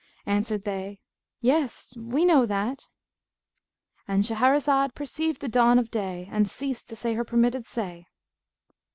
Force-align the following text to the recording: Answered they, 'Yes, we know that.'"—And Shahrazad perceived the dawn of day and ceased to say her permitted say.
Answered 0.25 0.63
they, 0.63 0.99
'Yes, 1.41 1.93
we 1.95 2.25
know 2.25 2.47
that.'"—And 2.47 4.23
Shahrazad 4.23 4.95
perceived 4.95 5.41
the 5.41 5.47
dawn 5.47 5.77
of 5.77 5.91
day 5.91 6.27
and 6.31 6.49
ceased 6.49 6.89
to 6.89 6.95
say 6.95 7.13
her 7.13 7.23
permitted 7.23 7.67
say. 7.67 8.07